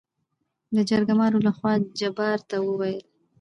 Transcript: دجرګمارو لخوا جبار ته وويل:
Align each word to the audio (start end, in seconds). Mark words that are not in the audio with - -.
دجرګمارو 0.75 1.43
لخوا 1.47 1.73
جبار 1.99 2.39
ته 2.49 2.57
وويل: 2.67 3.01